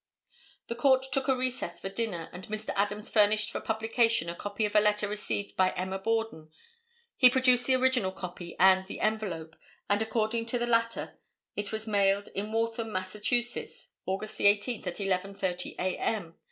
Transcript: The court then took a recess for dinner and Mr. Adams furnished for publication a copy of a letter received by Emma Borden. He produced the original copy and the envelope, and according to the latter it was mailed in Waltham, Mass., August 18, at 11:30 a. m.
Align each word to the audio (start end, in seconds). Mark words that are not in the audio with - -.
The 0.65 0.73
court 0.73 1.03
then 1.03 1.11
took 1.11 1.27
a 1.27 1.37
recess 1.37 1.79
for 1.79 1.87
dinner 1.89 2.27
and 2.33 2.47
Mr. 2.47 2.71
Adams 2.75 3.07
furnished 3.07 3.51
for 3.51 3.61
publication 3.61 4.29
a 4.31 4.35
copy 4.35 4.65
of 4.65 4.75
a 4.75 4.79
letter 4.79 5.07
received 5.07 5.55
by 5.55 5.73
Emma 5.73 5.99
Borden. 5.99 6.49
He 7.17 7.29
produced 7.29 7.67
the 7.67 7.75
original 7.75 8.11
copy 8.11 8.55
and 8.59 8.87
the 8.87 8.99
envelope, 8.99 9.55
and 9.87 10.01
according 10.01 10.47
to 10.47 10.57
the 10.57 10.65
latter 10.65 11.19
it 11.55 11.71
was 11.71 11.85
mailed 11.85 12.29
in 12.29 12.51
Waltham, 12.51 12.91
Mass., 12.91 13.15
August 14.07 14.41
18, 14.41 14.87
at 14.87 14.95
11:30 14.95 15.73
a. 15.77 15.97
m. 15.99 16.35